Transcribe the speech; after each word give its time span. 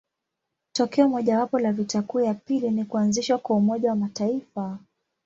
Tokeo 0.71 1.09
mojawapo 1.09 1.59
la 1.59 1.73
vita 1.73 2.01
kuu 2.01 2.19
ya 2.19 2.33
pili 2.33 2.71
ni 2.71 2.85
kuanzishwa 2.85 3.37
kwa 3.37 3.55
Umoja 3.55 3.89
wa 3.89 3.95
Mataifa. 3.95 4.77